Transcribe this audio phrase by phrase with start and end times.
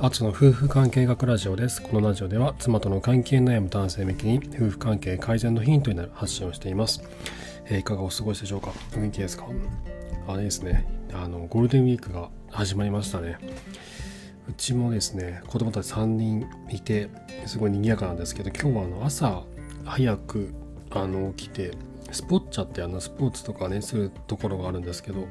[0.00, 1.80] アツの夫婦関係学ラジオです。
[1.80, 7.02] このラジオでは妻との関係悩む男性向けに夫婦関係改善のヒントになる発信をしています。
[7.66, 8.72] えー、いかがお過ごしでしょうか？
[8.96, 9.46] お元気ですか？
[10.26, 13.38] あれですね、あの、ゴールデンウィークが始まりましたね。
[14.48, 17.08] うちもですね、子供たち3人いて、
[17.46, 19.44] すごい賑やかなんですけど、今日はあの朝
[19.84, 20.52] 早く
[20.90, 21.70] あの起きて、
[22.14, 25.26] スポッチャってあのスポーツとかねするところがあるんですけど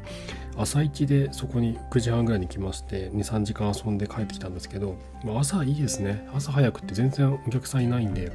[0.58, 6.28] 朝一でそこに9時半ぐらいに来まして23時間遊んで帰ってきたんですけど、まあ、朝いいですね。
[6.34, 8.32] 朝早くって全然お客さんいないんで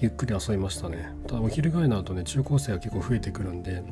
[0.00, 1.14] ゆっくり遊びましたね。
[1.26, 3.82] ただお昼ぐらいになるとね中高生が結構増えてくるんで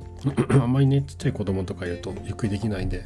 [0.50, 3.04] あんまりねちっちゃい子供とかいるとゆっくりできないんで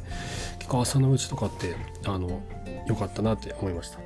[0.59, 2.41] 結構朝のうちとかってあの
[2.87, 3.99] 良かったなって思いました。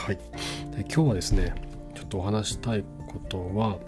[0.00, 0.16] はい。
[0.16, 1.54] で今日はですね
[1.94, 3.78] ちょっとお話したいことは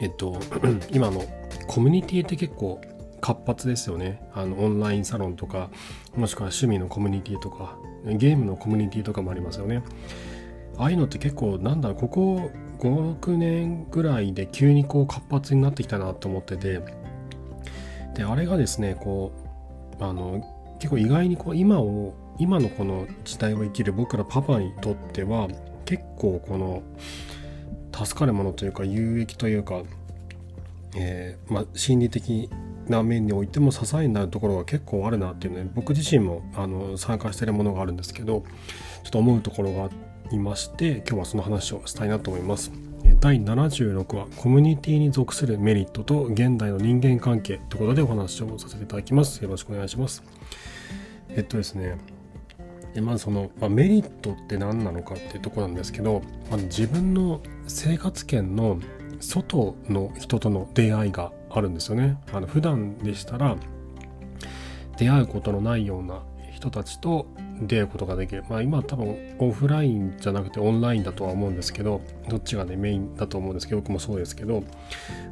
[0.00, 0.38] えっと、
[0.90, 1.24] 今の
[1.66, 2.80] コミュニティって結構
[3.20, 4.20] 活発ですよね。
[4.32, 5.70] あの、オンラインサロンとか、
[6.16, 9.82] もしくは趣味のコミュニティとか、ゲームのコミュニティとかもありますよね。
[10.76, 16.80] ああいうのって結構、なんだろう、ここ5、6年ぐらいで急にこう活発になってきたなと思ってて、
[18.14, 19.32] で、あれがですね、こ
[20.00, 20.42] う、あの、
[20.78, 25.48] 結構意外にこう、今を、今のこの時代を生きる僕らパパにとっては、
[25.84, 26.82] 結構この、
[28.04, 29.82] 助かるものというか有益というか、
[30.96, 32.48] えー、まあ、心理的
[32.88, 38.44] な面においても支えになるところが結構あるなっていうね僕自身もあの参加してるものがあるんですけど
[39.02, 39.90] ちょっと思うところがあ
[40.30, 42.72] りまして今日はその話をしたいなと思います。
[43.20, 49.42] 第76話コミュニティに属するメリットと現代の人間関係ということでお話をさせていただきます。
[49.42, 50.22] よろしくお願いします。
[51.30, 51.98] えっとですね
[53.00, 58.80] まずその、まあ、メリットって何なのかっていうとこなんですけど、まあ、自分の生活圏の
[59.20, 62.18] 外の人との出会いがあるんですよね。
[62.32, 63.56] あの普段でしたら
[64.96, 66.22] 出会うことのないような
[66.52, 67.26] 人たちと
[67.62, 68.44] 出会うことができる。
[68.48, 74.64] まあ今多分オフラインじゃなくてオンラインだとは思うんですけど、どっちがねメインだと思うんですけど、僕もそうですけど、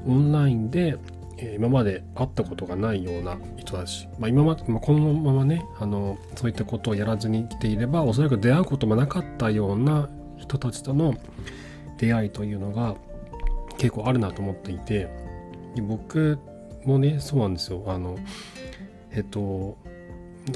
[0.06, 0.96] オンラインで
[1.38, 10.08] 今まで会ったことがないような人たち、まあ、今まで、まあ、このままねあのそういったことをやらずに来ていればおそらく出会うこともなかったような
[10.38, 11.14] 人たちとの
[11.98, 12.96] 出会いというのが
[13.76, 15.08] 結構あるなと思っていて
[15.82, 16.38] 僕
[16.84, 17.84] もねそうなんですよ。
[17.86, 18.16] あの
[19.10, 19.76] えっと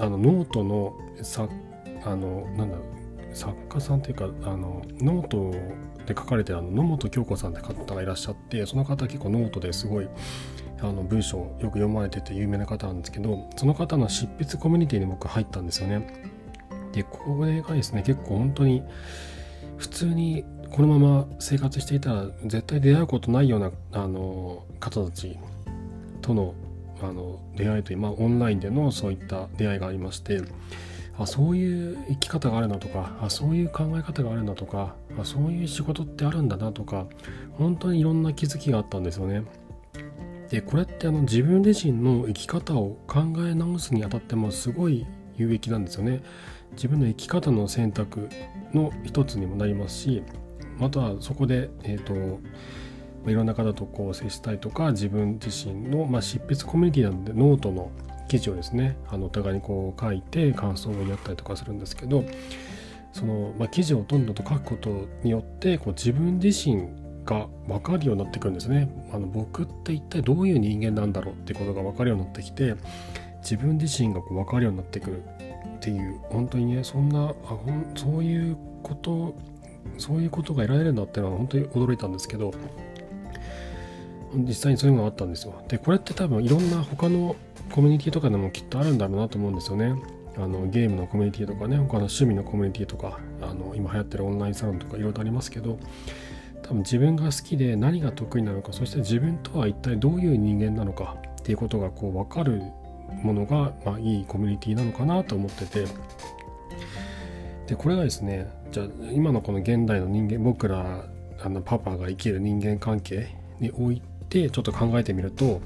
[0.00, 1.52] あのノートの作
[2.04, 2.84] あのなんだろ
[3.32, 5.50] う作家さんっていうかあのノート
[6.06, 10.08] で書かれてるあの野本京子さんって方がいらっしゃってその方結構ノートですごい
[10.82, 16.24] あの文章をよく読まれてて有名な方なんですけどその方の執筆コミュニティに僕入ったんですよね
[16.92, 18.82] でこれがですね結構本当に
[19.76, 25.38] 普通にこのまま生活していたら絶対出会うことないようなあの方たち
[26.22, 26.54] との
[27.02, 30.42] あの出会いという、まあ、オンラインでのそういった出会いがありまして
[31.18, 37.06] あそういう生き方があるなとかあそういう考え方があるんだとかあそういう仕事ってあるんだなとか
[37.58, 39.42] 本当にいろんな気づきがあったんですよね。
[40.50, 45.06] でこれってあの自分自身の生き方を考え直すにあたってもすごい
[45.36, 46.22] 有益なんですよね。
[46.72, 48.28] 自分の生き方の選択
[48.72, 50.22] の一つにもなりますし
[50.80, 52.40] あとはそこで、えーと、
[53.30, 57.90] いろんな方とこう接したりとか自分自身の、まあ、執筆コミュニティなのでノートの
[58.28, 62.24] 記事をですねあのお互いにこう書いて感想を言い合ったりとかするんですけど
[63.12, 66.88] その、まあ、記事をどんどんと書くことによってこう自分自身
[67.30, 68.88] が分かるようになってくるんですね。
[69.12, 72.74] あの僕って一体どういう人間なんだろうってことが分かるようになってきて
[73.42, 79.34] 自分自身がこう分かるようになってくるっていう本当にねそんなあほんそういうこと
[79.96, 82.52] そういうことが得られるんだっていうのは本当に驚いたんですけど
[84.34, 85.54] 実際にそういうのがあったんですよ。
[85.68, 87.36] でこれって多分いろんな他の
[87.72, 89.94] コミュニティとかでもきっとあるんだろうなと思うんですよね。
[90.36, 95.78] あのゲームのコミュニティとかね他の趣味のコミュニティとかあの今流行ってるオンラインサロンとかいろいろありますけど
[96.70, 102.62] 多分自分が好きで何が得意なのかそして自分とは一体どういう人間なのかっていうことがこう分かる
[103.24, 105.86] ものが、まあ、いいコミュニティなのかなと思ってて。
[107.66, 111.04] でこれがですねじゃあ今のこの現代の人間僕ら
[111.40, 115.60] あのパパが生きる人間関係においてちょっと考えてみると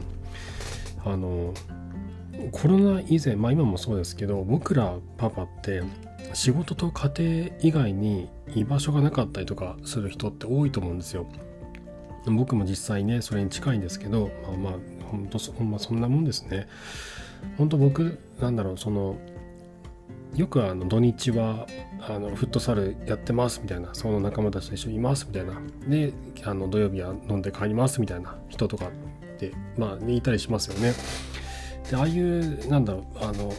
[1.02, 1.55] あの
[2.52, 5.82] コロナ以前まあ今もそうですけど僕らパパって
[6.34, 11.26] 仕事と家庭以外に居場所がなかったりとかする人って多いと思うんですよ。
[12.26, 14.72] 僕も実際ねそれに近いんですけどまあまあ
[15.10, 16.66] 本当ほんまそんなもんですね。
[17.58, 19.16] 本当僕なんだろうその
[20.34, 21.66] よくあの土日は
[22.00, 26.12] あのフットサルやってますみたいなその仲間たちと一緒にいますみたいなで
[26.44, 28.90] あの土曜日は飲んで帰りますみたいな人とかっ
[29.38, 30.94] てまあいたりしますよね。
[31.90, 33.52] でああいうなんだろうあの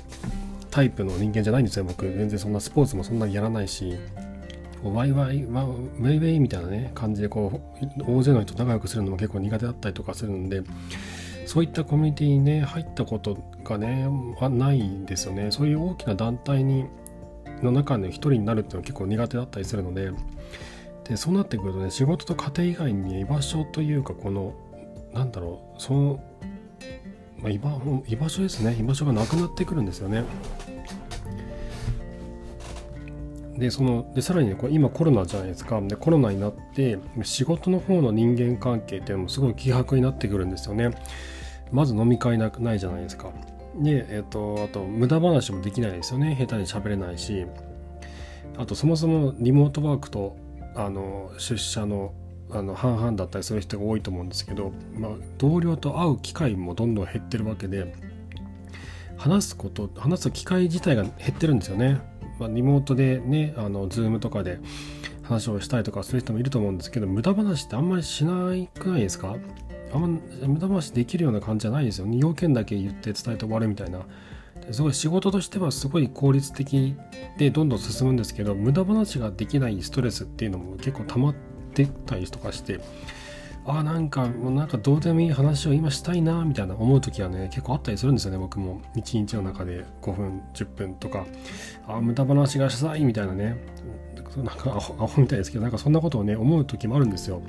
[0.75, 2.04] タイプの人間じゃないんですよ僕。
[2.04, 3.95] 全然そんなスポーツもそんなにやらないし。
[4.83, 10.62] ワイワイワウェイウェイみたいなね感じでこう大勢の人と仲良くするのも結構苦手だったりとかするんで
[11.48, 14.07] そういったコミュニティにね入ったことがね
[14.51, 15.50] ないんですよね。
[15.50, 16.86] そういう大きな団体に
[17.63, 20.12] の中の一人になるっていうのは結構苦手だったりするので
[21.06, 24.54] でそうなってくるとね仕事と家庭以外に居場所というかこの
[25.13, 26.19] なんだろうその、
[27.46, 28.76] まあ、居場居場所ですね。
[28.80, 30.24] 居場所がなくなってくるんですよね。
[33.56, 35.80] でそのでさらにねこれ今コロナじゃないですか。
[35.80, 40.90] でコロナになって仕事の方の人間関係っていうのもすごい希薄になってくるんですよね。
[41.72, 43.30] まず飲み会なくないじゃないですか。
[43.78, 46.36] でえっ、とあと無駄話もできないですよね。
[46.40, 47.46] 下手に喋れないし。
[48.58, 50.36] あとそもそもリモートワークと
[50.74, 52.14] あの出社の
[52.52, 57.94] あの半々だったりする人が多いと思うんですけど、まあ、同僚と会う機会もどんどん減ってるわけで
[59.18, 62.00] 話すこと話す機会自体が減ってるんですよね。
[62.40, 64.60] まあ、リモートでねあの Zoom とかで
[65.24, 69.36] 話をしたりとかする人もいると思うんですけど無駄話ってあんまりしないくないですか？
[69.94, 70.08] あんま
[70.48, 72.06] 無駄話できるような感じじゃないですよ。
[72.06, 74.02] ね要件だけ言って伝えて終わるみたいな。
[74.72, 76.96] すごい仕事としてはすごい効率的
[77.38, 82.80] でどんどん進むんですけど無駄話ができないストレスっていうのも結構溜まってたりとかして
[83.68, 88.80] あなんかもうなんかどうでもいい話を今したいなみたいな思う時はね結構あったりするんですよね僕も。
[88.95, 91.25] 一日の中で5分10分とか。
[91.88, 93.57] あ無駄話がしたいみたいなね。
[94.38, 97.42] なんかアホアホみたいですけどなんかそんなことをね思う時もあるんですよ。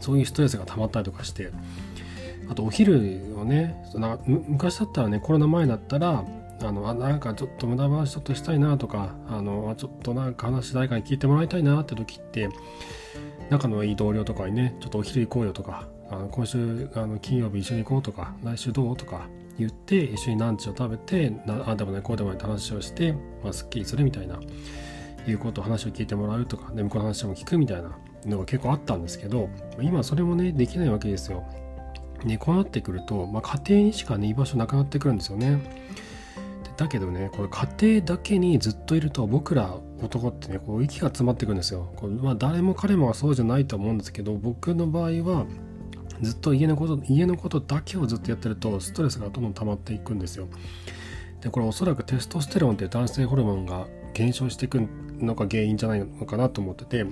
[0.00, 1.52] そういうストレスが溜まったりとかして。
[2.48, 6.24] あとお昼をねな昔だったらねコロナ前だったら
[6.62, 12.48] あのあなんかちょっと無駄話ちょっとしたいなとかあのちょっとなんか話誰かに聞いてもらいたいなって時って
[13.50, 19.28] 仲のいい同僚とかにねちょっとお昼行こうよとかあの今週あの金曜日一緒に行こうとか来週どうとか
[19.58, 23.12] 言って一緒にランチを食べてなあでもねこうでもない話をして、
[23.42, 24.38] まあ、すっきりするみたいな
[25.26, 27.90] いうことを話を聞いてもらうとかで向こうの話も聞くみたいな
[28.24, 29.48] のが結構あったんですけど
[29.80, 31.44] 今それもねできないわけですよ。
[32.24, 35.60] ね、こうなってくると、まあ、家庭にしかね居場所なくなってくるんですよね。
[36.76, 41.92] だけどねこれ家庭だけにずっといると僕ら男ってねこう息が詰まってくんですよ。
[41.96, 45.46] これまあ、誰も彼もはそうじゃないと思うんですけど僕の場合は
[46.20, 50.48] ずっと家のこと家のことだけをずっとやってるとストレスがどんどん溜まっていくんですよ。
[51.40, 54.80] でこれおそらくテストステロンっていう男性ホルモンが減少していく
[55.18, 57.06] のが原因じゃないのかなと思ってて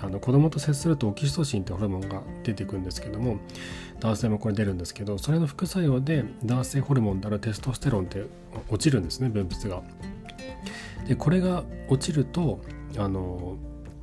[0.00, 3.38] あの子供と接するとオキシトシンってホルモンが出てくるんですけども
[4.00, 8.24] 男性もこれ出るんですけどそれの副作用で男性ホルモンであるテストステロンって
[8.68, 9.82] 落ちるんですね分泌が。
[11.06, 12.60] でこれが落ちると
[12.96, 13.56] あの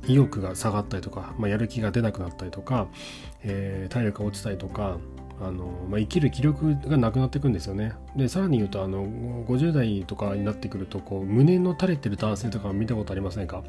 [0.06, 2.86] 意欲が下がったりとか、まあ、やる気が出なくなったりとか、
[3.42, 4.98] えー、体力が落ちたりとか
[5.40, 7.92] あの、まあ、生きる気力がなくなっていくんですよね。
[8.14, 13.62] でさらに言うとあの50代とかになってくるとこう胸の垂れてる男性とか見たことありませんか？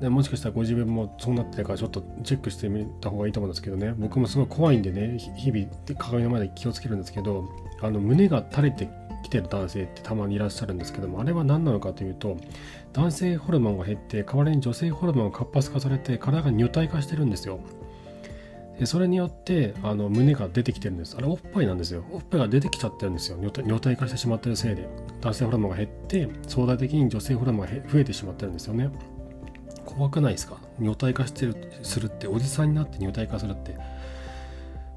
[0.00, 7.48] でもしかしたらご自分もそうなってるからちょっとチェックしてみた方がいいと思うんですけどね僕もすごい怖いんでね日々鏡の前で気をつけるんですけど
[7.80, 8.88] あの胸が垂れて
[9.22, 12.36] きてる男性ってたまにいらっしゃるんですけどもあれは何なのかというと
[12.92, 17.60] 男性ホルモンが減って代わりに女性ホルモンが活発化されて体が女体化してるんですよ。
[18.78, 21.14] でそれによってあの胸が出てきてるんです。
[21.16, 22.04] あれおっぱいなんですよ。
[22.10, 23.38] おっぱいが出てきちゃってるんですよ。
[23.38, 24.88] 女体化してしまってるせいで。
[25.20, 28.90] 男性ホルモンが減って相対的に女性ホルモンが増えてしまってるんですよね。
[29.84, 30.58] 怖くないですか？
[30.80, 33.76] 女体化してるするっておじさんになって女体化するって、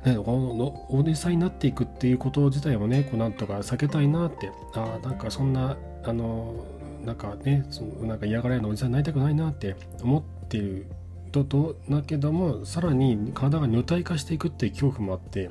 [0.06, 6.64] ね、このおじさんになっていくっていうこと自体もねこうなんとか避けたいなってあなんかそんなあの
[7.04, 10.86] なんかねそのなんか嫌がられるおじさんになりたくないなって思ってる
[11.32, 15.50] ととだけどもさらに体が女体化していくっていう恐怖もあって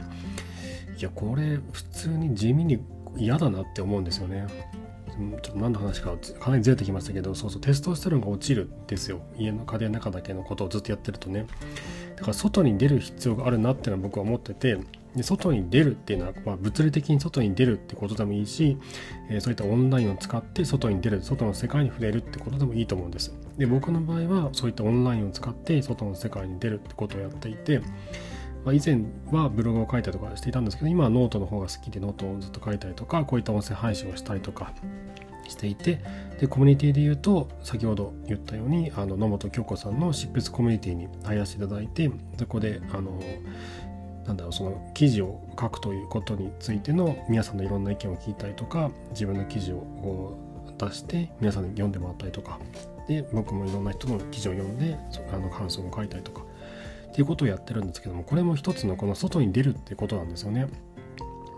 [0.98, 2.78] いやこれ普通に地味に
[3.16, 4.46] 嫌だなって思うんですよね。
[5.42, 9.20] ちょっと何の話かかなりずれてきましたけどそうそうテストステロンが落ちるんですよ。
[9.36, 11.46] 家の家庭の中だけのことをずっとやってるとね。
[12.16, 14.78] だから外に出る必要があるなっていうのは僕は思ってて
[15.16, 18.76] で外に出るっていうのは、まあ、物理的に外に出るってことでもいいし、
[19.30, 23.32] えー、そういったオンラインを使って外に出る外の世界に触れるってことでもいいと思うんです。
[23.56, 27.80] で僕の場合はそういったオンラインを使って外の世界に出るってことをやっていて
[28.64, 34.72] まあ、以前はブログを書いたりとかしていたんですけど今はノートの方が好きでノートをずっと書いたりとかこういった音声配信をしたりとか
[35.48, 36.00] していて
[36.40, 43.20] でコミュニティで言うと先ほど言ったようにあの野本京子さんの執筆コミュニティに入らせていただいてそこであの
[44.26, 50.38] なんだろうその記事を書くということについての皆さんのいろんな意見を聞いたりとか自分の記事を
[50.78, 52.58] 出して皆さんに読んでもらったりとか
[53.06, 54.96] で僕もいろんな人の記事を読んで
[55.30, 56.42] あの感想を書いたりとか
[57.14, 60.66] っていうことをやってるんですけどもこれも一つのこの外に出るってことなんですよね。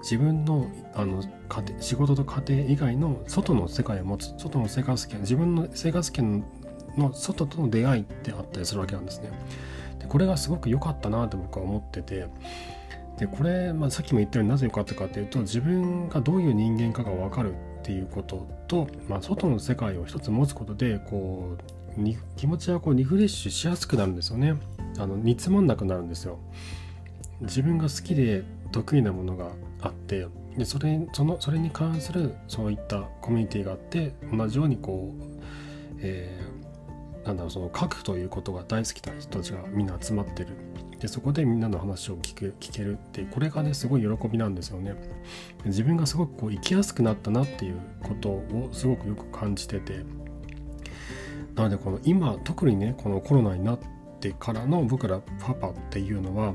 [0.02, 6.44] 自分のあの家庭仕事と家庭以外の外の世界を持つ外の生活圏自分の生活圏
[6.98, 9.30] の外との出会いってあったりするわけなんですね。
[9.98, 12.28] でこれがすごく良かったなと僕は思ってて
[13.18, 24.54] でこれ、まあ、さっきも言ったようになぜ良かったかっていうと自分がどういう人間かが分かるっていうことと、まあ、外の世界を一つ持つことでこうに気持ちがこうリフレッシュしやすくなるんですよね。
[24.98, 26.38] あの煮詰まんなくなるんですよ。
[27.40, 29.50] 自分が好きで得意なものが
[29.80, 30.26] あって
[30.56, 35.22] でそれそのそれに関するそういったコミュニティがあって同じようにこう、
[36.00, 40.48] えー、なんだろうその書くということが大好きな人たちがみんな集まってる。
[40.98, 44.94] でそこでみんなの話を聞く聞けるってこれがねすごい喜びなんですよね。
[45.66, 50.04] 自分がすごくこう生きやすくなったなっていうことをすごくよく感じてて。
[51.56, 53.78] なのでこの今特にねこのコロナになっ
[54.20, 56.54] てからの僕らパパっていうのは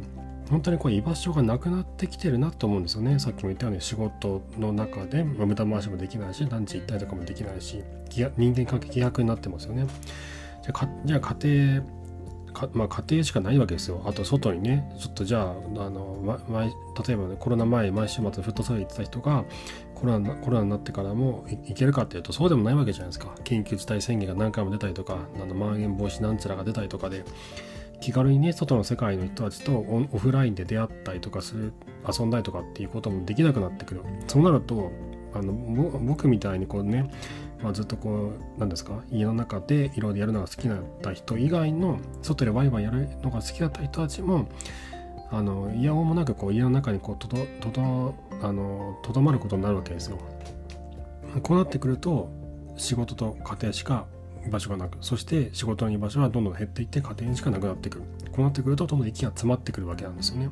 [0.49, 7.83] 本当にこう居場所がなくなってきてるなと思うんですよねさっきも言ったように仕事の中で、ま、無駄回しもできないしランチ行ったりとかもできないし
[8.37, 9.87] 人間関係希薄になってますよね
[10.61, 11.35] じゃあじゃあ家
[11.79, 12.01] 庭
[12.51, 14.03] かまあ、家庭しかないわけですよ。
[14.05, 16.37] あと外にね、ちょっとじゃあ、あのま、
[17.07, 19.45] 例えばね、コロナ前、毎週末フットサル行ってた人が、
[20.01, 23.35] コロナコロナになってからも行けるかっていうと、そうでもないわけじゃないですか。
[23.43, 27.23] 緊急事態宣言が何回も出たりとか、あのまん延防止なんちらが出たりとかで、
[28.01, 31.73] 気軽にね外の世界の人たちとオフラインで出会ったりとかする
[32.11, 34.91] 遊んだりとかっていうこともできなくなってくるそうなると
[35.33, 37.09] あの僕みたいにこうね、
[37.61, 44.49] まあ、ずっとこう何ですか家の中でいろいろやるのが好きだった人以外の外でワイワイやるのが好きだった人たちも
[45.29, 50.17] あのいやおもなくこう家の中にこうとどとどあのとどまることになるわけですよ。
[51.43, 52.29] こうなってくると
[52.77, 54.05] 仕事と家庭しか
[54.45, 58.03] 居場所がなくそして仕事の居場所はどんどん減っていって家庭にしかなくなってくる。
[58.31, 60.49] こうなってくるとどんどん息が詰まってくるわけなんですよね。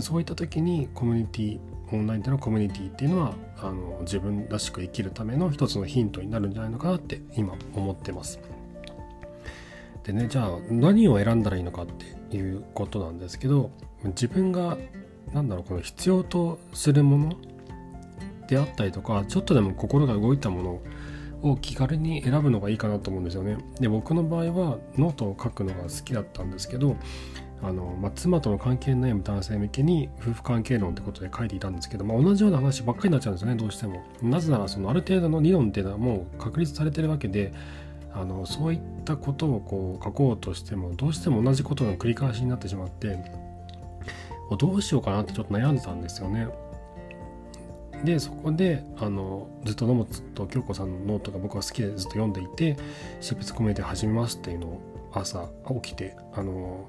[0.00, 1.60] そういった時にコミュニティ
[1.92, 8.40] オンラインでのコミュニティっていうのはあの自分らしく生きるための一つのヒントになるんじゃないのかなって今思ってます。
[10.04, 13.70] でねじゃあ何を選んだらいいのかっていうことなんですけど
[14.04, 14.76] 自分が
[15.32, 17.36] 何だろうこの必要とするもの
[18.48, 20.62] であったりとかちょっとでも心が動いたも
[21.42, 23.58] のを気軽に選ぶのがいいかなと思うんですよね。
[23.80, 26.96] で僕の場合はノートを書くのが好きだったんですけど
[27.62, 34.02] あの、まあ、妻との関係の悩む男性向けに夫婦関係論ってことで書いていたんですけど、まあ、同じような話ばっかりになっちゃうんですよねどうしても。
[34.22, 37.52] なぜならそのある程度の理論っていうのはもう確立されてるわけで
[38.14, 43.18] あのそういったことをこう書こうとしてもどうしても同じことの繰り返しになってしまって
[44.54, 46.48] どうしようかなってちょっと悩んでたんですよね。
[48.04, 52.76] でそこであのずっと野本京子さんのノートが僕は好きでずっと読んでいて
[53.20, 54.80] 執筆コミュニティ始めますっていうのを
[55.12, 55.48] 朝
[55.82, 56.86] 起きてあの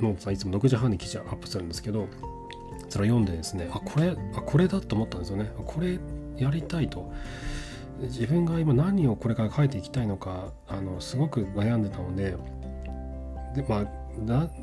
[0.00, 2.08] 野本さんいつも6時半に記事アップするんですけど
[2.88, 5.98] それを読んでですねあこれあこれだと思ったんですよねこれ
[6.36, 7.12] やりたいと
[8.00, 12.34] 自分が今何をこれから書いていきたいのかあのすごく悩んでたので
[13.54, 13.99] でまあ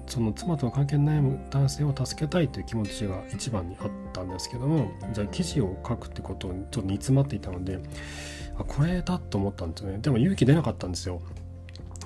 [0.08, 7.80] その妻との関係に悩む男性を助けたいという気持ちが一番にあったんですけどもじゃあ記事を書くってことにちょっと煮詰まっていたので
[8.58, 10.00] あこれだと思ったんですよね。
[10.00, 11.22] でも勇気出なかったんですよ。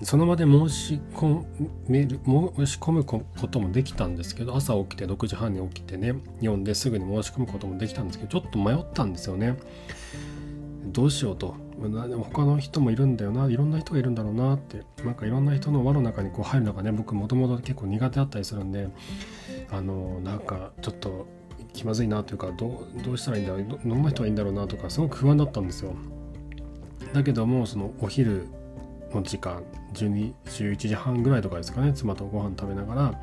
[0.04, 1.44] その場で申し込
[1.88, 9.58] める申し込むこともできたんですけど朝起きて6時半に起きてね読んですぐに申し込むこともできたんですけどちょっと迷ったんですよね。
[10.88, 11.56] どうしようと。
[11.90, 18.90] 他の人もいるんだよないろんな人がいるんだろうなってなんかいろんな人の輪の中にこう入るのがね僕もともと結構苦手だったりするんで
[19.72, 21.28] あのなんかちょっと
[21.74, 25.94] 気まずいなというかどうしたらいいんだろうどんな人がいいんだろうなとかすごく不安だったんですよ。
[27.14, 28.48] だけどもそのお昼
[29.14, 33.22] の時間12 11時半ぐらいとかですかね妻とご飯食べながら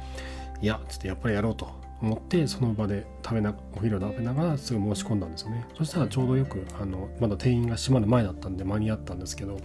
[0.60, 1.77] いやちょっとやっぱりやろうと。
[2.00, 9.58] 思ってその場で食べなお昼を食べながらすぐ申し込んだんですよねそしたらちょうどよくあのまだ店員が閉まる前だったんで間に合ったんですけど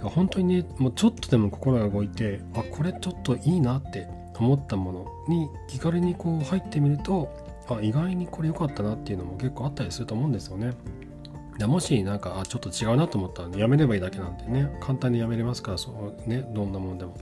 [0.00, 4.06] 本当にねもうちょっとでも心が動いてあこれちょっといいなって
[4.38, 7.28] 思ったものに気軽にこう入ってみると
[7.68, 10.74] あ意外にこれ良かったなっていうのも結構あったりすると思うんですよね。
[11.58, 17.16] でもしなんかあちょっと違うなと思ったら、ね、やめればいいだけなんでね簡単にやめれますからそうねどんなもんでも。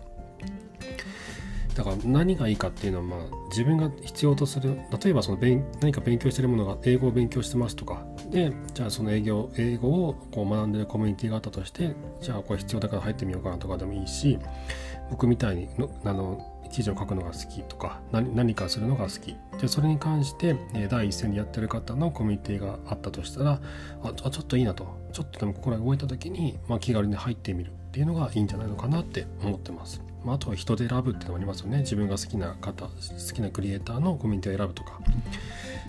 [1.76, 14.38] だから何がいいかっていうのは、まあ、自分が必要とする例えばその勉何か勉強してるものが英語を勉強してますとかでじゃあその営業英語をこう学んでるコミュニティがあったとしてじゃあこれ必要だから入ってみようかなとかでもいいし
[15.10, 20.56] 僕みたいにのあの記事を書くのが好きとか何かするのが好きでそれに関して
[20.88, 23.60] 第一線でやってる方のコミュニティがあったとしたら
[24.02, 30.05] あちょっといいなとちょっとでも心が動いた時に、まあ、気軽に入ってみるっていうのがいいんじゃないのかなって思ってます。
[30.26, 31.78] まあ、あとは人で選ぶってのもありますよね。
[31.78, 32.90] 自分が好きな方好
[33.32, 35.00] きなクリエイターのコミュニティを選ぶとか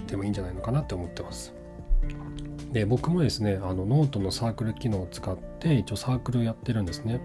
[0.05, 1.53] でもいいんじゃないのかなって思ってます。
[2.71, 7.19] で僕もですねあのノートのサークル機能を使って一応サークルをやってるんですね。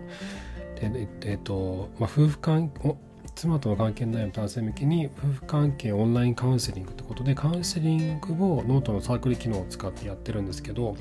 [0.77, 2.97] でえっと、まあ、夫婦関係
[3.35, 10.97] 妻との関係の悩む男性向けに夫婦関係オンラインカウンセリングってことでカウンセリングをノートのサークル機能を使ってやってるんですけど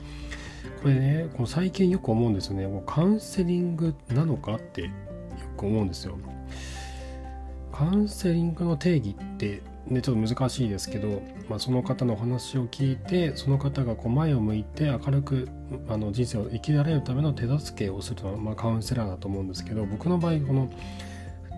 [0.82, 2.68] これねこの最近よく思うんですよね。
[2.68, 4.90] もうカウンセリングなのかって
[5.56, 6.18] 構思うんですよ。
[7.72, 15.50] カウンセリングの定義ってね、ちょっと難しいですけど、まあ、その方のお話を聞いてその方がこう前を向いて明るく
[15.90, 20.72] あの人生を生きられるための手助けをするのは、まあ、カウンセラーだと思うんですけど僕の場合この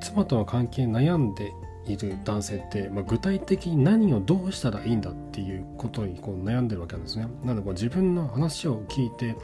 [0.01, 1.51] 妻との関係に悩んで
[1.85, 7.27] いる男性って、まあ、具体的に何をどうしたらいいんだっていうことにこう悩んでるわけなんですね。
[7.43, 9.35] なのでこう自分の話を聞いて、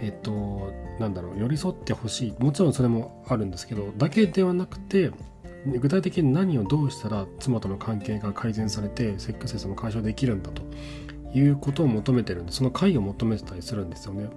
[0.00, 5.10] えっと、なんだろう寄り添ってほしいもちろんそれもあるんですけどだけではなくて
[5.66, 10.62] 具体的に何をどうしたら妻との関係が改善されてセックスレスも解消できるんだと
[11.36, 14.28] いうことを求めてるんでその解を求めてたりするんですよね。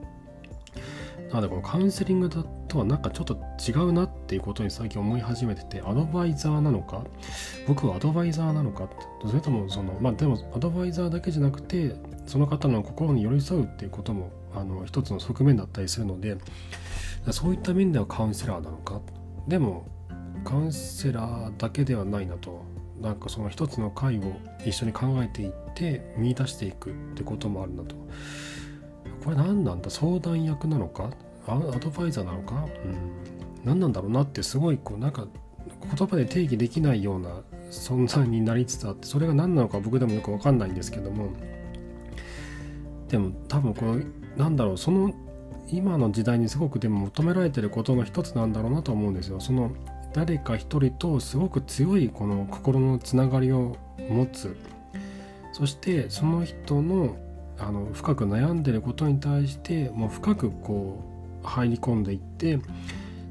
[1.29, 7.03] なのでこのカウンセリングとはなんかちょっと違うなっていうことに最近思い始めててアドバイザーなのか？
[7.67, 8.89] 僕はアドバイザーなのか
[9.25, 11.95] それともそのまあでもアドバイザーだけじゃなくて
[12.25, 16.37] その方の心に寄り添うっていうこともあの一つの側面だったりするので
[17.31, 19.01] そういった面ではカウンセラーなのか？
[19.47, 19.87] でも
[20.43, 22.63] カウンセラーだけではないなと。
[22.99, 24.33] なんかその一つの回を
[24.65, 27.95] 一緒に考えていって見出していくってこともあるなと。
[29.23, 29.89] これ何なんだ？
[29.89, 31.09] 相談役なのか？
[31.47, 32.97] アドバイザーなのか、うん、
[33.63, 35.27] 何なんだろうなってすごいこうなんか
[35.97, 41.29] 言葉で定義できないような存在になりつつあってそれが何なのか僕でもよく分かんないんですけども。
[43.07, 44.01] でも多分この
[44.37, 45.11] なんだろうその
[45.71, 49.39] 今の時代にすごくでも求められてることの一つなんだろうなと思うんですよ。
[49.39, 49.71] その
[50.13, 53.75] 誰か一人とすごく強いこの心のつながりを
[54.09, 54.55] 持つ。
[55.51, 57.15] そしてその人の
[57.59, 61.03] あの深く悩んでることに対してもう深くこ
[61.43, 62.59] う入り込んでいって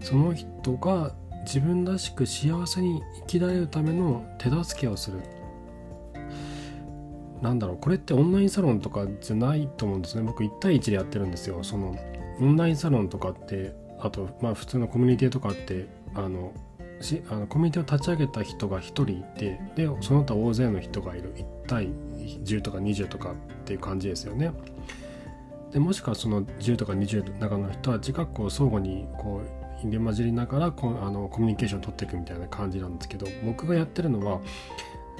[0.01, 1.13] その人が
[1.45, 5.21] 自分らしく幸せに生きられるための手助けをする。
[7.41, 10.23] なんだろうこれってオンラインサロンとかじゃないと思うんですね。
[10.23, 11.63] 僕1対1でやってるんですよ。
[11.63, 11.97] その
[12.41, 16.53] オンラインサロンとかってあとまあ普通のコミュニティとかってあの
[17.01, 21.33] しあのコミュニティを立ち上げた人が1人いてでその他大勢の人がいる。
[21.37, 21.91] 1対
[22.45, 24.53] 10とか20とかっていう感じですよね。
[25.73, 34.41] でもしくはその10とか20の中の人は自覚こう相互にこう入れ混じりながらこあのコミュニケーションを取っていくみたいな感じなんですけど僕がやってるのは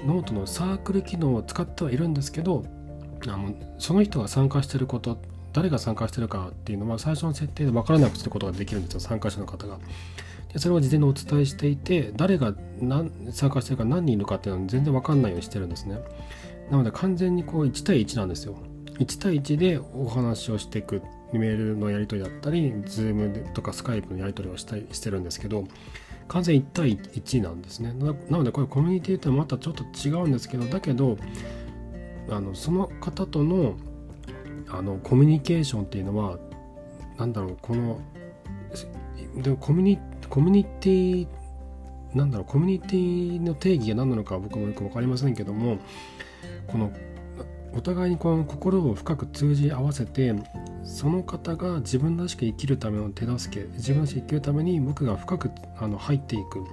[0.07, 2.65] ノートのサークル機能を使ってはいるんですけど
[3.27, 5.19] あのその人が参加してること
[5.53, 9.79] 誰が参加してるかっていうのは最初の設定で分からなくすることができるんですよ参加者の方が。
[10.53, 15.99] でそれを事前にお伝えしていて誰が何参加してるか何人いるかっていうのは全然分かんないようにしてるんですね
[16.71, 18.57] なので完全にこう1対1なんですよ。
[18.99, 21.03] 1対1でお話をしていく
[21.33, 25.65] メールのやり取りだったり Zoom とか Skype のやり取りをしたりしてるんですけど
[26.27, 27.93] 完全1対1なんですね。
[27.93, 31.17] なのでこれコミュニティとはまたちょっと違うんですけどだけど
[32.31, 33.77] あのその方との
[34.71, 36.39] あのコミュニケーションっていうのは
[37.17, 38.01] 何だろうこの
[39.37, 41.27] でもコミュニコミュニティ
[42.15, 45.79] なんだろうコミュニティの定義が何なのか僕もよく分かりませんけども
[46.69, 46.93] この
[47.75, 50.35] お互いにこの心を深く通じ合わせて
[50.85, 56.65] その方が自分らしく生きるための手助け自分らしく生きるために僕が深くあの入っていく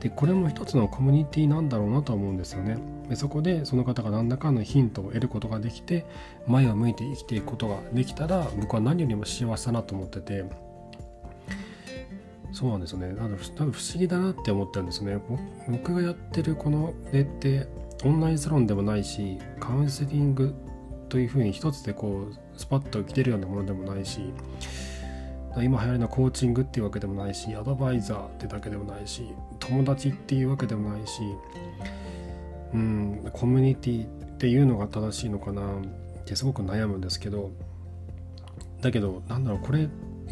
[0.00, 6.06] でこれも一つのコミュニティなんだろうなと思うんですよねでそこでその方が何らかのヒントを得ることができて
[6.46, 10.44] 前を向いて生きていくことができたら僕は何よりも幸せだなと思ってて
[12.52, 13.08] そうなんですよね。
[13.14, 15.18] なの不思議だなって思ったんですね。
[15.68, 17.66] 僕がやってるこの絵って
[18.04, 20.54] オンラインサロンでもないし、カウンセリング
[21.08, 24.32] というふうに一つでこうスパッと来てるようなものでもないし、
[25.56, 29.22] 今流行りのコーチングっていうわけでもないし、アドバイザーってだけでもないし、
[29.58, 31.20] 友達っていうわけでもないし、
[32.72, 37.50] うん、コミュニティっていうのが正しいのかなってすごく悩むんですけど、
[38.80, 39.88] だけど、なんだろう、これ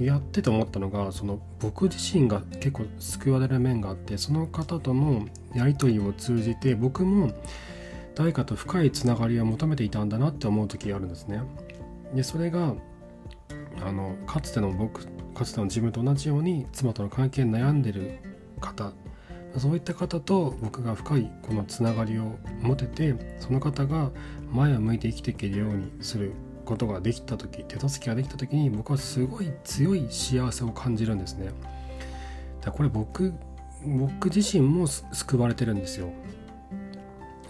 [0.07, 7.33] やってて思ったのがその僕自身が結構救われる面があってその方とのやり取りを通じて僕も
[8.15, 11.43] 誰かと深いつながりを求めていたんだなって思う時があるんですね。
[12.15, 12.75] でそれが
[13.83, 18.19] あのかつての僕かつての自分と同じように妻との関係に悩んでる
[18.61, 18.93] 方
[19.57, 24.11] そういった方と僕が深いこのつながりを持ててその方が
[24.53, 26.33] 前を向いて生きていけるようにする
[26.71, 31.51] ことができた時手助けができた時に僕はすごい強い幸せを感じるんですね。
[32.61, 33.35] だこれ僕
[33.85, 36.13] 僕自身も救われてるんですよ。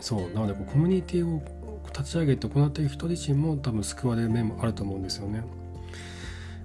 [0.01, 0.31] そう。
[0.31, 1.43] なのでこうコミュニティを
[1.87, 5.43] 立ち上げて行っている人自身も多分救われる面もあると思うんですよね。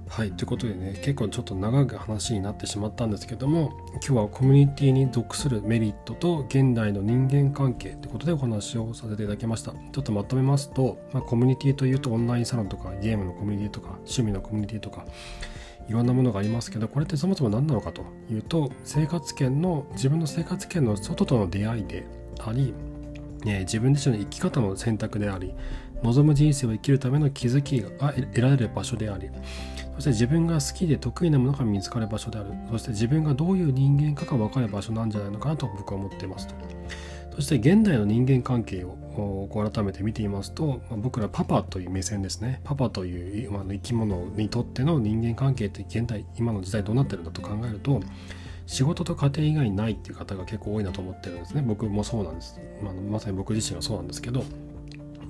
[0.08, 9.72] はいということでね結構ちょっと長く話になってしまったんですけども今日はコミュニティに属するメリットと現代の人間関係ということでお話をさせていただきました。
[9.72, 15.06] ちょっとまとめますと、まあ、コミュニティというとオンラインサロンとかゲームのコミュニティとか趣味のコミュニティとか
[15.88, 22.06] いろんなものがありますけどこれってそもそも何なのかというと生活圏の自分の生活圏の外との出会いで
[22.40, 22.74] あり、
[23.46, 25.54] え自分自身の生き方の選択であり
[26.04, 29.30] 望む人生を生きるための気づきが得られる場所であり
[29.96, 32.52] そして自分が好きで得意なものが見つかる場所である。
[32.70, 36.56] そして自分がどういう人間かが分かる場所なんじゃないのかなと僕は思っていますと。
[37.36, 42.62] そして現代の人間関係を改めて見てみますと、まあ、僕らパパという目線ですね。
[42.64, 48.02] パパという、まあ、生き物にとっての人間関係って現代今の時代どうなってるんだと考えると
[48.66, 51.62] 仕事と家庭以外にないっていう方が結構多いなと思ってるんですね。
[51.62, 54.44] 僕もそうなんです、まあ、まさに僕自身はそうなんですけど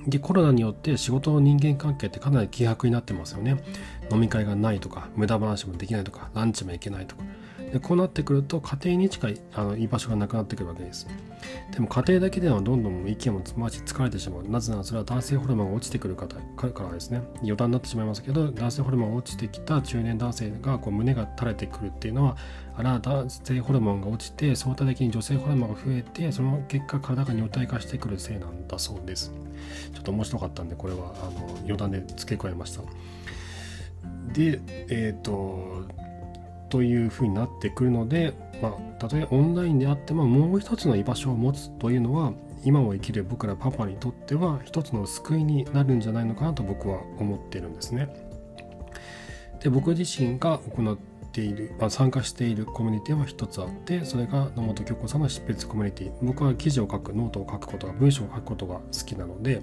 [0.08, 3.64] でコロナによって仕事の人間関係ってかなり希薄になってますよね。
[4.12, 7.24] 飲み会がないとか無駄話もできないとかランチも行けないとか。
[7.72, 11.08] でこうなってくると家庭に近いあの居場所がなくなってくるわけです。
[11.72, 14.48] でも家庭だけではどんどん意見もつまし疲れてしまう。
[14.48, 16.36] なぜならそれは男性ホルモンが落ちてくる方
[16.72, 17.22] からですね。
[17.42, 22.38] 余談になってしまいますけど男性ホルモンが落ちてきた中年男性がこう胸が垂れてくるっていうのは
[22.78, 29.34] あら男性ホルモンが落ちて相対的に女性ホルモンが増えてその結果体が女体化してくるせいなんだそうです。
[29.94, 32.82] ちょっと面白かったんでこれはあの余談で付け加えました。
[34.34, 35.86] でえっ、ー、と
[36.70, 48.10] というふうになってくるので、まあ、たとえオンラインであってももう一つの居場所を持つというのは今を生きる僕らパパにとっては一つの救いになるんじゃないのかなと僕は思っているんですね。
[49.62, 50.98] で僕自身が行っ
[51.32, 59.62] ている、まあ、参加しているコミュニティは一つあってそれが野本京子さんの執筆コミュニティ僕は記事を書くノートを書くことが文章を書くことが好きなので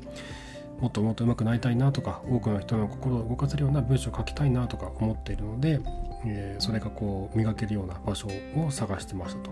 [0.80, 5.80] もっともっと上手くなりたいなとか多くの人の心を動かせるような文章を書きたいなとか思っているので
[6.24, 9.50] えー、それがこう磨けるような場所を探してましたと。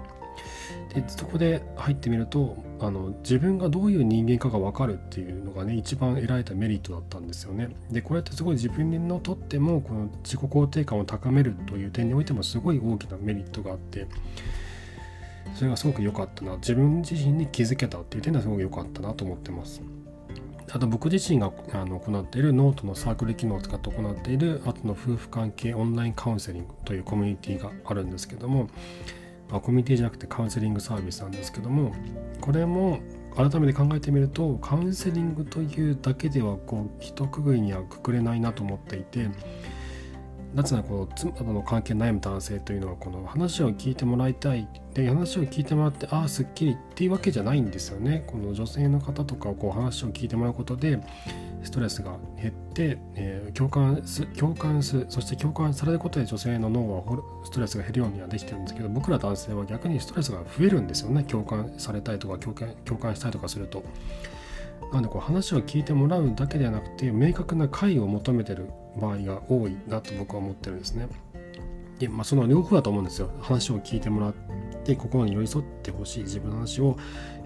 [0.94, 7.68] でそこで入ってみるとあの自分がどういう人間かが分かるっていうのがね一番得られたメリットだったんですよね。
[7.90, 14.06] でこれってすごい自分のとってもこの自己肯定感を高めるという点においてもすごい大きなメリットがあって
[15.54, 19.82] それがすごく良かったな自分自身に気づけたっていう点ではすごく良かったなと思ってます。
[20.72, 28.68] あと僕自身があの行っているノートのサークル機能を使って行っているあとの夫婦関係オンラインカウンセリングというコミュニティがあるんですけども、
[29.50, 31.92] まあ、コミュニティじゃなくてカウンセリングサービスなんですけども
[32.40, 33.00] これも
[33.36, 39.28] 改めて考えてみるとカウンセリングというだけではこう一括りにはくくれないなと思っていて
[40.54, 44.68] なぜならこの妻との関係悩む男性というのはこの話を聞いてもらいたい。
[44.94, 48.24] で話を聞いてもらってああすっきりっていうわけじゃないんですよね。
[48.26, 51.00] この女性の方とかこう話を聞いてもらうことで
[51.62, 57.04] ストレスが減って、えー、共感す共感するそして共感されることで女性の脳は
[57.44, 61.22] ストレスが減るようにはできてるんですけど僕ら男性は逆にストレスが増えるんですよね。
[61.22, 63.84] 共感されたいとか共感共感したいとかすると。
[64.90, 71.08] なのでこう話を聞いてもらうだけではなくて明確な解を求めてる場合が多いなと僕は思ってるんですね。
[71.98, 73.30] でまあ、その両方だと思うんですよ。
[73.42, 74.34] 話を聞いてもらっ
[74.84, 76.96] て心に寄り添ってほしい自分の話を、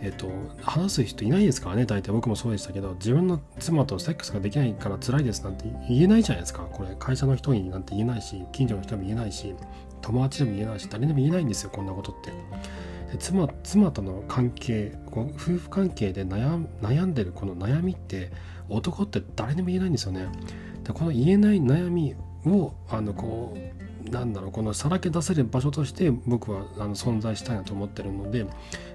[0.01, 0.31] えーと、
[0.63, 9.55] 話す人いないですからね大体僕もそうでしたけど自分の妻とセックスができないから辛いですなんて言えないじゃないですかこれ会社の人になんて言えないし近所の人にも言えないし
[10.01, 12.31] 友達でも言えないし誰でも言えないんですよこんなことって。
[13.11, 18.31] で妻妻との関係夫婦関係で悩んでるこの悩みって
[18.69, 20.29] 男って誰でも言えないんですよね。
[20.85, 22.15] でこの言えない悩み
[22.47, 28.47] をあのこうなんだろうこのさらけ出せる場所として僕はあの存在したいなと思ってるので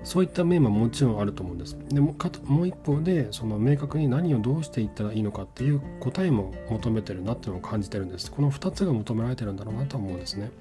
[0.04, 1.75] そういった面ももちろんあると思うんです。
[1.89, 8.32] でもかもう一方でその明確に何をどうしていったらいいのかっていう答えも求めてるなっていうのを感じてるんです。
[8.32, 10.52] この2つが求められてるんだろうなと思うんですね。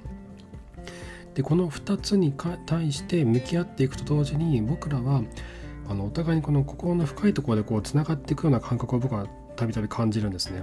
[1.34, 2.32] でこの2つに
[2.66, 5.22] 対して向き合っていくと同時に僕らは
[5.88, 10.62] あのお互いにこの心の深いところでこうつながっていくような感覚を僕はたびたび感じるんですね。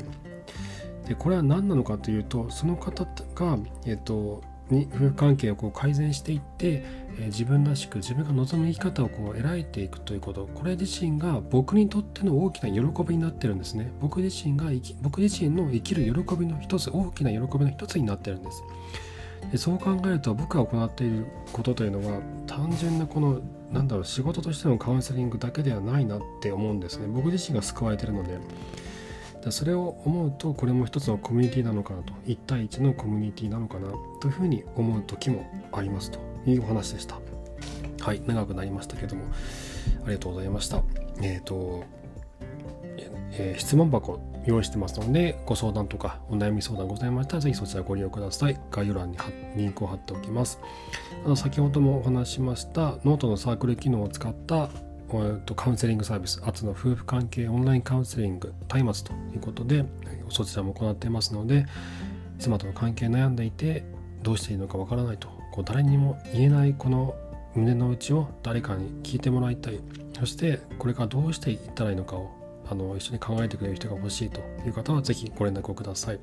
[1.08, 4.42] でこれは何なのかというとその方が、えっと、
[4.72, 6.84] 夫婦関係をこう改善していって、
[7.18, 10.48] えー、自分らしく自分が望む生き方をこう得られていくということ。
[10.48, 13.92] これ自身が僕にとっての大きな喜びになってるんですね。
[14.02, 14.66] 僕自身が
[15.02, 18.64] 僕自身の生きる喜びの一つ大きな喜びの一つになってるんです。
[19.52, 23.42] でそう考えると僕が行っていることというのは単純なこの
[23.72, 27.06] なんだろう仕事としてのカウンセリングだけではないなって思うんですね。
[27.08, 28.40] 僕自身が救われてるので。
[29.52, 33.88] それを思うとこれも一つのコミュニティなのかなと1対1のコミュニティなのかな
[34.22, 37.20] というふうに思う時もありますというお話でした。
[38.02, 39.24] はい長くなりましたけども
[40.06, 40.84] ありがとうございました。
[41.22, 41.84] えっ、ー、と、
[43.32, 48.60] えー、質問箱用意してますのでご相談とかお悩み相談ございましたらぜひそちらご利用ください。
[48.72, 49.18] 概要欄に
[49.56, 50.60] リンクを貼っておきます。
[51.26, 54.70] あの先ほどもお話ししましたノートのサークル機能を使った
[55.56, 59.86] カウンセリングサービス、初の夫婦関係オンラインカウンセリング、松明ということで、
[60.30, 61.66] そちらも行っていますので、
[62.40, 63.86] 妻との関係悩んでいて、
[64.24, 67.16] どうしていいのかわからないと、こう誰にも言えないこの
[67.54, 69.80] 胸の内を誰かに聞いてもらいたい。
[70.18, 72.32] そして、これからどうしていったらいいのかを
[72.70, 76.20] あの一緒に考えてくれる人が欲しいという方は、ぜひご連絡をください。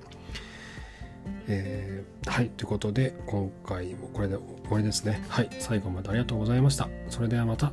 [1.47, 5.25] えー、はい、ということで、今回もこれで終わりですね。
[5.29, 6.89] はい、最後までありがとうございました。
[7.09, 7.73] それではまた。